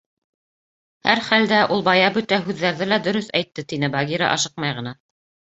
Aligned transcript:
—Һәр 1.07 1.21
хәлдә, 1.27 1.59
ул 1.75 1.85
бая 1.89 2.09
бөтә 2.17 2.41
һүҙҙәрҙе 2.47 2.89
лә 2.89 3.01
дөрөҫ 3.09 3.31
әйтте,— 3.41 3.67
тине 3.75 3.93
Багира 3.99 4.35
ашыҡмай 4.39 4.79
ғына. 4.81 4.97